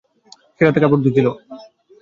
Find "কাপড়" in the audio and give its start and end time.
0.81-1.01